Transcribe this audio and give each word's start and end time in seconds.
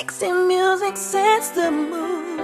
Sexy 0.00 0.32
music 0.32 0.96
sets 0.96 1.50
the 1.50 1.70
mood. 1.70 2.39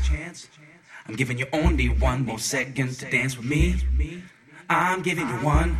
Chance. 0.00 0.48
I'm 1.06 1.16
giving 1.16 1.38
you 1.38 1.46
only 1.52 1.88
one 1.88 2.24
more 2.24 2.38
second 2.38 2.92
to 2.98 3.10
dance 3.10 3.36
with 3.36 3.46
me. 3.46 3.76
I'm 4.68 5.02
giving 5.02 5.28
you 5.28 5.34
one. 5.36 5.76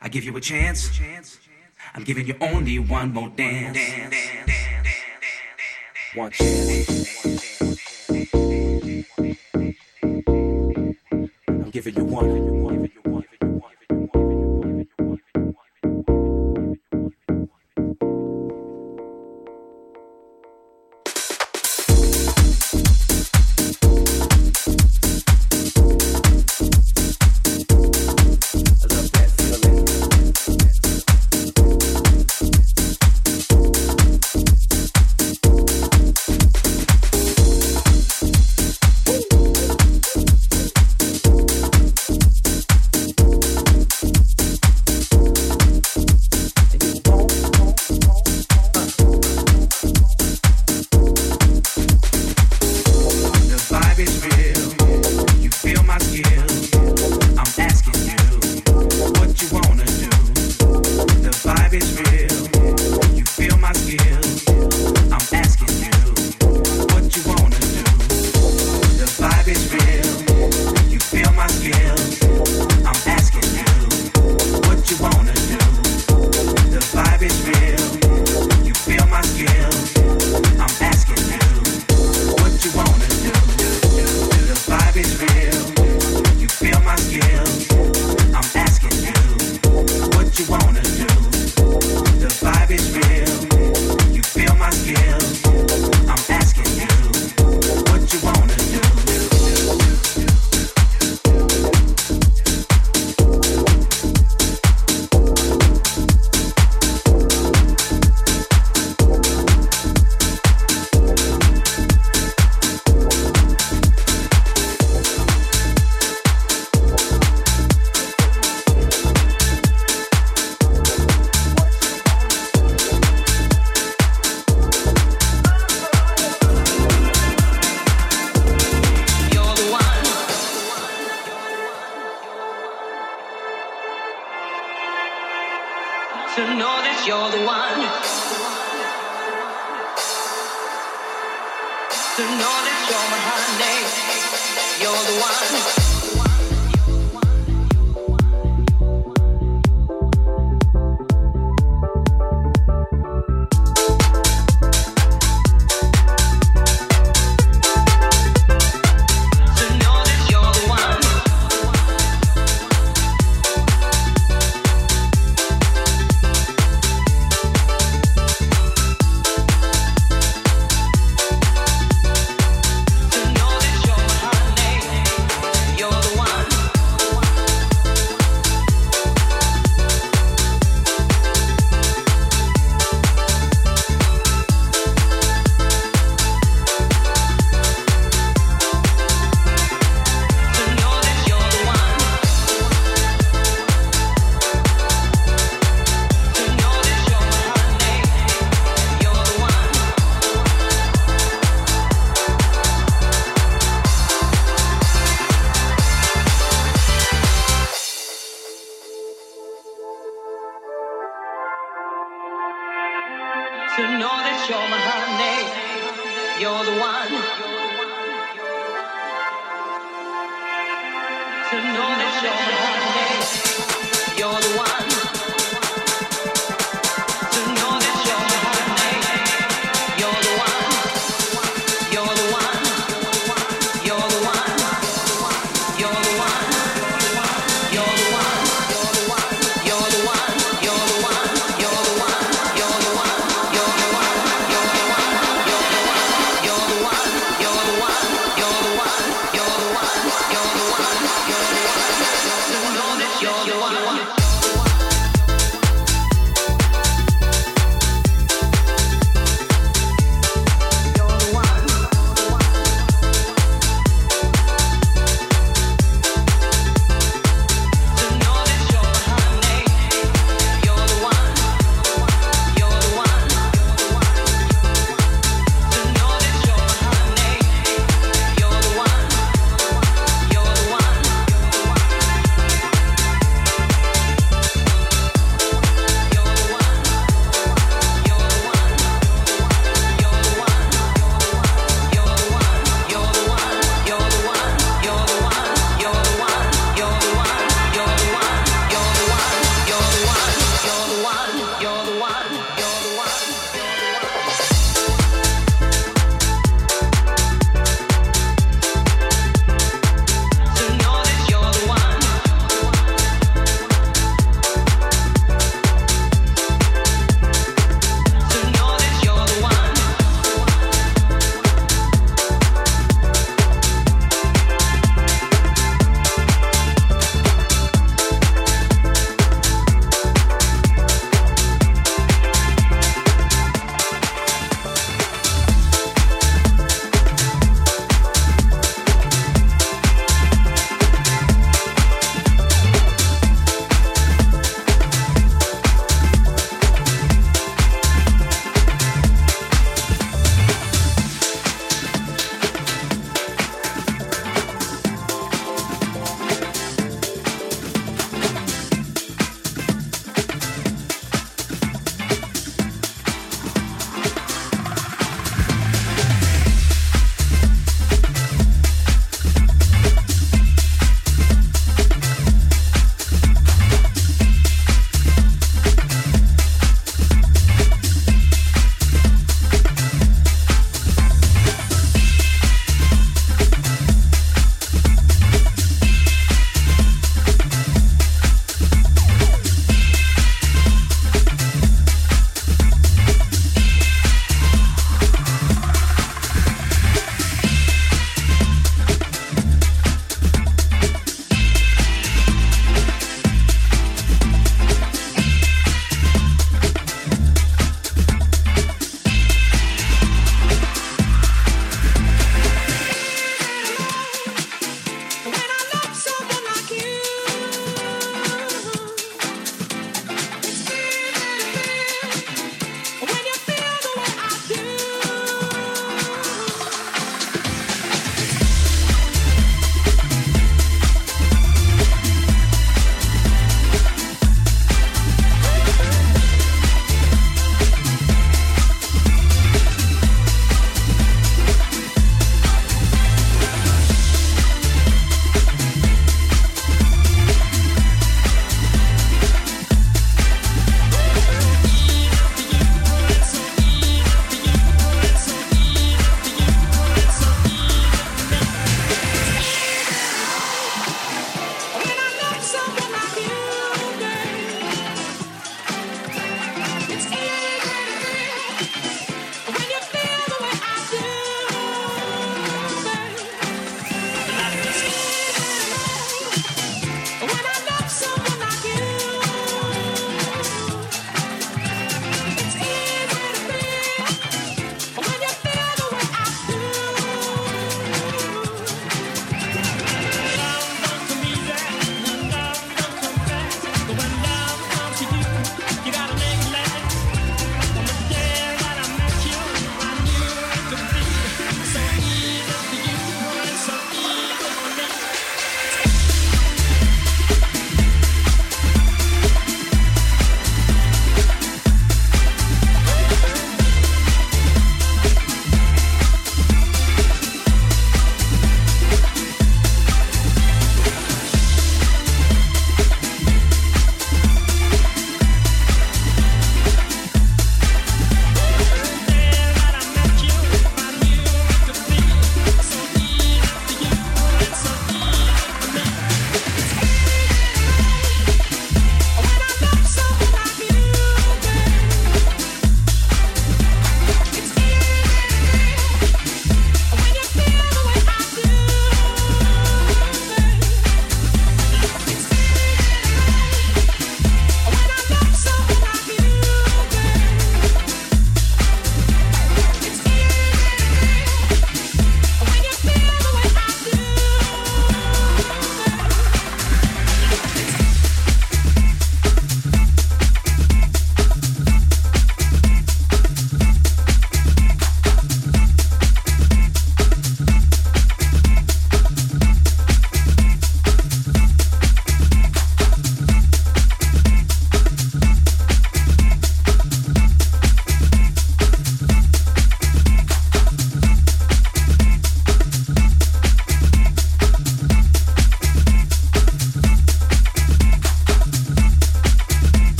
I 0.00 0.08
give 0.08 0.24
you 0.24 0.36
a 0.36 0.40
chance. 0.40 0.90
I'm 1.94 2.04
giving 2.04 2.26
you 2.26 2.36
only 2.40 2.78
one 2.78 3.12
more 3.12 3.28
dance. 3.28 3.78
One 6.14 6.30
chance. 6.30 7.18
I'm 11.48 11.70
giving 11.70 11.94
you 11.96 12.04
one. 12.04 12.56